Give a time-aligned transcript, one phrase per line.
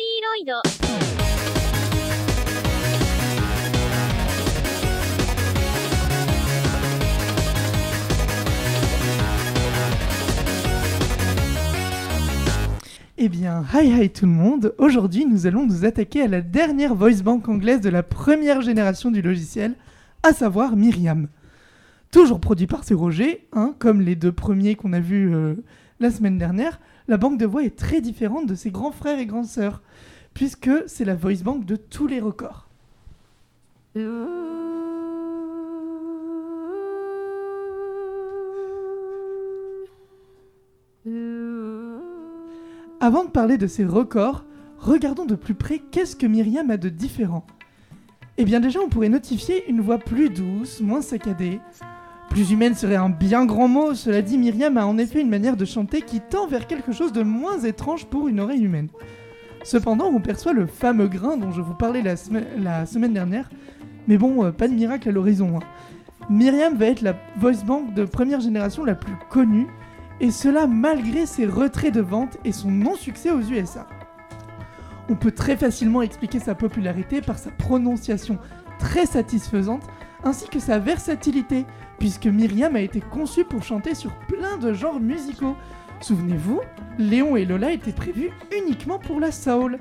[0.00, 0.52] ーロイド。
[13.18, 14.74] Eh bien, hi hi tout le monde.
[14.78, 19.10] Aujourd'hui, nous allons nous attaquer à la dernière voice bank anglaise de la première génération
[19.10, 19.74] du logiciel,
[20.22, 21.28] à savoir Myriam.
[22.12, 22.94] Toujours produit par C.
[22.94, 25.54] Roger, hein, comme les deux premiers qu'on a vus euh,
[25.98, 26.78] la semaine dernière,
[27.11, 29.81] la banque de voix est très différente de ses grands frères et grandes sœurs,
[30.33, 32.69] puisque c'est la voice bank de tous les records.
[43.01, 44.45] Avant de parler de ces records,
[44.77, 47.45] regardons de plus près qu'est-ce que Myriam a de différent.
[48.37, 51.59] Eh bien déjà, on pourrait notifier une voix plus douce, moins saccadée.
[52.31, 55.57] Plus humaine serait un bien grand mot, cela dit, Myriam a en effet une manière
[55.57, 58.87] de chanter qui tend vers quelque chose de moins étrange pour une oreille humaine.
[59.65, 62.15] Cependant, on perçoit le fameux grain dont je vous parlais la,
[62.85, 63.49] semaine dernière,
[64.07, 65.57] mais bon, euh, pas de miracle à l'horizon.
[65.57, 66.29] Hein.
[66.29, 69.67] Myriam va être la voice bank de première génération la plus connue,
[70.21, 73.87] et cela malgré ses retraits de vente et son non-succès aux USA.
[75.09, 78.37] On peut très facilement expliquer sa popularité par sa prononciation
[78.79, 79.83] très satisfaisante
[80.23, 81.65] ainsi que sa versatilité,
[82.01, 85.55] puisque Myriam a été conçue pour chanter sur plein de genres musicaux.
[86.01, 86.59] Souvenez-vous,
[86.97, 89.77] Léon et Lola étaient prévus uniquement pour la soul.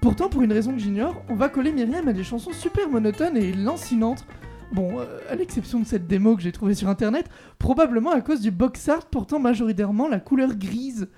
[0.00, 3.36] Pourtant, pour une raison que j'ignore, on va coller Myriam à des chansons super monotones
[3.36, 4.24] et lancinantes,
[4.70, 8.40] Bon, euh, à l'exception de cette démo que j'ai trouvée sur internet, probablement à cause
[8.40, 11.08] du box art portant majoritairement la couleur grise.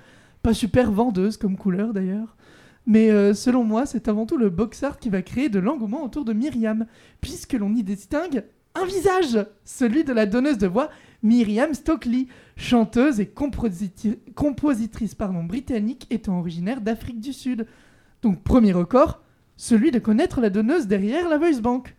[0.43, 2.35] Pas super vendeuse comme couleur d'ailleurs.
[2.87, 6.03] Mais euh, selon moi, c'est avant tout le box art qui va créer de l'engouement
[6.03, 6.87] autour de Myriam,
[7.21, 10.91] puisque l'on y distingue un visage, celui de la donneuse de voix
[11.23, 17.67] Myriam Stockley, chanteuse et compositrice britannique étant originaire d'Afrique du Sud.
[18.23, 19.23] Donc premier record,
[19.57, 21.95] celui de connaître la donneuse derrière la Voice Bank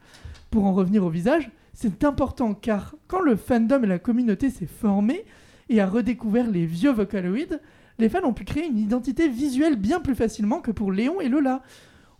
[0.52, 4.66] pour en revenir au visage, c'est important car quand le fandom et la communauté s'est
[4.66, 5.26] formé
[5.70, 7.58] et a redécouvert les vieux Vocaloids,
[8.00, 11.30] les fans ont pu créer une identité visuelle bien plus facilement que pour Léon et
[11.30, 11.64] Lola.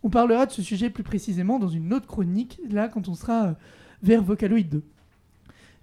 [0.06, 3.46] On parlera de ce sujet plus précisément dans une autre chronique, là quand on sera
[3.46, 3.52] euh,
[4.04, 4.84] vers Vocaloid 2.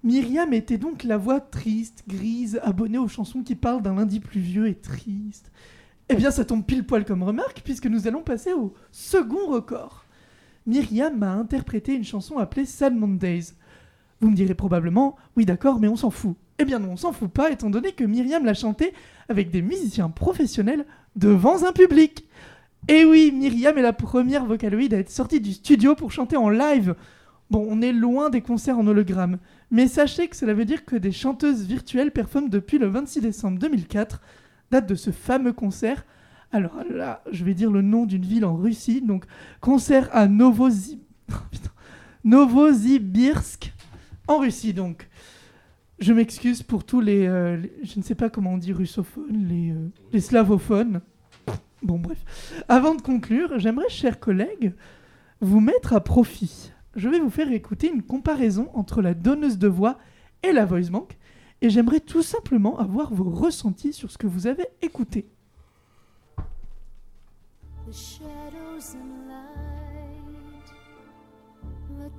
[0.02, 4.70] Myriam était donc la voix triste, grise, abonnée aux chansons qui parlent d'un lundi pluvieux
[4.70, 5.52] et triste.
[6.08, 10.06] Eh bien, ça tombe pile poil comme remarque, puisque nous allons passer au second record.
[10.68, 13.56] Myriam m'a interprété une chanson appelée Sad Mondays.
[14.22, 16.38] Vous me direz probablement, oui d'accord, mais on s'en fout.
[16.60, 18.94] Eh bien non, on s'en fout pas, étant donné que Myriam l'a chantée
[19.28, 20.86] avec des musiciens professionnels
[21.18, 22.26] devant un public.
[22.88, 26.50] Et oui, Myriam est la première vocaloïde à être sortie du studio pour chanter en
[26.50, 26.96] live.
[27.50, 29.38] Bon, on est loin des concerts en hologramme,
[29.72, 33.60] mais sachez que cela veut dire que des chanteuses virtuelles performent depuis le 26 décembre
[33.60, 34.22] 2004,
[34.72, 36.04] date de ce fameux concert
[36.54, 39.02] alors là, je vais dire le nom d'une ville en Russie.
[39.02, 39.26] Donc,
[39.60, 40.28] concert à
[42.24, 43.74] Novosibirsk,
[44.28, 44.74] en Russie.
[44.74, 45.10] Donc,
[45.98, 49.90] je m'excuse pour tous les, euh, Je ne sais pas comment on dit russophones, euh,
[50.12, 51.02] les slavophones.
[51.84, 52.64] Bon, bref.
[52.70, 54.74] Avant de conclure, j'aimerais, chers collègues,
[55.42, 56.72] vous mettre à profit.
[56.96, 59.98] Je vais vous faire écouter une comparaison entre la donneuse de voix
[60.44, 61.18] et la voice bank.
[61.62, 65.28] Et j'aimerais tout simplement avoir vos ressentis sur ce que vous avez écouté.
[67.86, 70.72] the shadows and light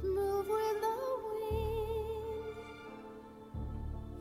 [0.02, 0.96] move with the
[1.41, 2.04] wind.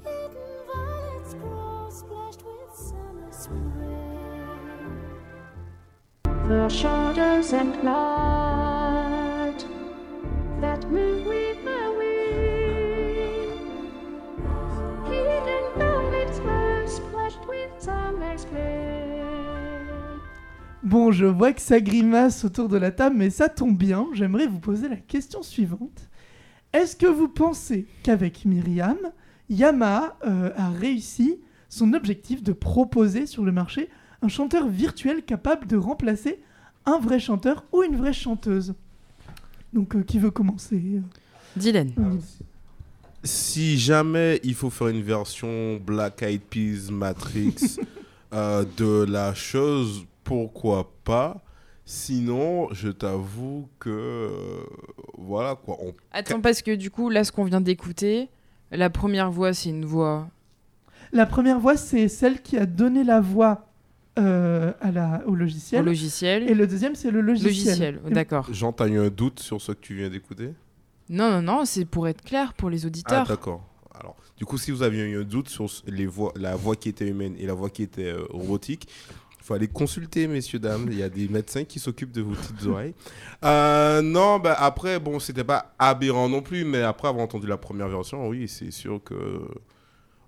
[0.03, 4.02] Hidden violets grow splashed with summer spring.
[20.83, 24.07] Bon, je vois que ça grimace autour de la table, mais ça tombe bien.
[24.13, 26.09] J'aimerais vous poser la question suivante.
[26.71, 28.97] Est-ce que vous pensez qu'avec Myriam,
[29.49, 33.89] Yamaha euh, a réussi son objectif de proposer sur le marché
[34.23, 36.39] un chanteur virtuel capable de remplacer
[36.85, 38.73] un vrai chanteur ou une vraie chanteuse
[39.73, 41.01] Donc, euh, qui veut commencer
[41.57, 41.91] Dylan.
[43.23, 47.77] Si jamais il faut faire une version Black Eyed Peas Matrix
[48.33, 51.41] euh, de la chose, pourquoi pas?
[51.85, 54.63] Sinon, je t'avoue que euh,
[55.17, 55.77] voilà quoi.
[56.13, 58.29] Attends, parce que du coup, là, ce qu'on vient d'écouter,
[58.71, 60.29] la première voix, c'est une voix.
[61.11, 63.72] La première voix, c'est celle qui a donné la voix
[64.19, 65.81] euh, à la, au logiciel.
[65.81, 66.49] Au logiciel.
[66.49, 67.49] Et le deuxième, c'est le logiciel.
[67.95, 68.47] Logiciel, d'accord.
[68.51, 70.53] J'entends un doute sur ce que tu viens d'écouter?
[71.09, 73.25] Non, non, non, c'est pour être clair pour les auditeurs.
[73.25, 73.67] Ah, d'accord.
[73.99, 76.89] Alors, du coup, si vous aviez eu un doute sur les voix, la voix qui
[76.89, 78.87] était humaine et la voix qui était euh, robotique,
[79.43, 80.87] faut aller consulter, messieurs, dames.
[80.89, 82.93] Il y a des médecins qui s'occupent de vos petites oreilles.
[83.43, 87.57] Euh, non, bah, après, bon, c'était pas aberrant non plus, mais après avoir entendu la
[87.57, 89.41] première version, oui, c'est sûr que.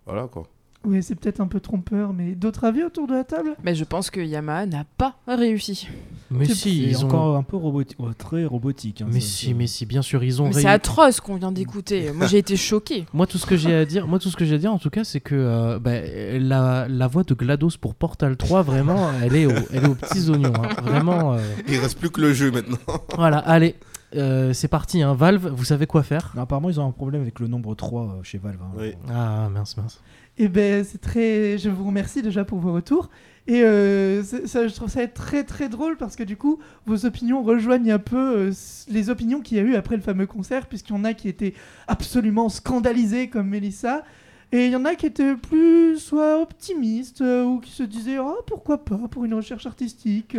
[0.06, 0.44] Voilà, quoi.
[0.86, 3.56] Oui, c'est peut-être un peu trompeur, mais d'autres avis autour de la table?
[3.64, 5.88] Mais je pense que Yamaha n'a pas réussi.
[6.32, 7.08] Mais si, ils ont.
[7.08, 9.02] encore un peu roboti- ouais, très robotique.
[9.02, 11.36] hein, Mais ça, si, c'est- mais si, bien sûr, ils ont Mais c'est atroce qu'on
[11.36, 12.12] vient d'écouter.
[12.16, 13.06] Moi, j'ai été choquée.
[13.14, 14.80] Moi, tout ce que j'ai à dire, moi, tout ce que j'ai à dire, en
[14.80, 16.02] tout cas, c'est que euh, bah,
[16.40, 19.96] la, la voix de Glados pour Portal 3, vraiment, elle est, au- elle est aux
[19.96, 20.54] petits oignons.
[20.56, 20.82] hein.
[20.84, 21.34] Vraiment.
[21.34, 22.78] euh, Il reste plus que le jeu maintenant.
[23.16, 23.76] Voilà, allez,
[24.16, 25.02] euh, c'est parti.
[25.02, 25.14] Hein.
[25.14, 28.02] Valve, vous savez quoi faire Non, apparemment, ils ont un problème avec le nombre 3
[28.02, 28.60] euh, chez Valve.
[28.62, 28.72] hein.
[28.78, 28.94] Oui.
[29.10, 30.02] Ah, mince, mince.
[30.38, 31.58] Eh ben, c'est très.
[31.58, 33.10] Je vous remercie déjà pour vos retours.
[33.48, 37.06] Et euh, ça, je trouve ça être très très drôle parce que du coup, vos
[37.06, 38.52] opinions rejoignent un peu euh,
[38.90, 41.30] les opinions qu'il y a eu après le fameux concert, puisqu'il y en a qui
[41.30, 41.54] étaient
[41.88, 44.04] absolument scandalisés comme Mélissa,
[44.52, 48.18] et il y en a qui étaient plus soit optimistes euh, ou qui se disaient
[48.18, 50.36] ah pourquoi pas pour une recherche artistique.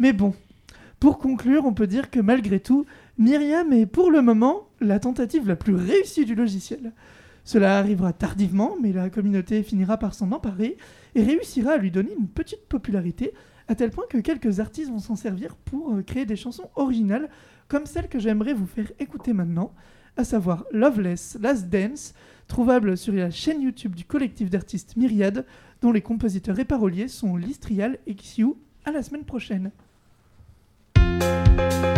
[0.00, 0.34] Mais bon,
[1.04, 2.86] pour conclure, on peut dire que malgré tout,
[3.18, 6.94] Myriam est pour le moment la tentative la plus réussie du logiciel.
[7.44, 10.78] Cela arrivera tardivement, mais la communauté finira par s'en emparer
[11.14, 13.34] et réussira à lui donner une petite popularité,
[13.68, 17.28] à tel point que quelques artistes vont s'en servir pour euh, créer des chansons originales,
[17.68, 19.74] comme celle que j'aimerais vous faire écouter maintenant,
[20.16, 22.14] à savoir Loveless Last Dance,
[22.48, 25.44] trouvable sur la chaîne YouTube du collectif d'artistes Myriade,
[25.82, 28.54] dont les compositeurs et paroliers sont Listrial et Xiu.
[28.86, 29.70] À la semaine prochaine.
[31.56, 31.93] A